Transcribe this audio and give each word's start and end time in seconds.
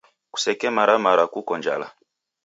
Kusekemara 0.33 0.95
mara 1.05 1.25
kuko 1.33 1.51
njala. 1.59 1.87